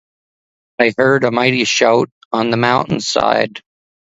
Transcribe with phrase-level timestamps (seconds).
[0.79, 3.61] I heard a mighty shout on the mountainside.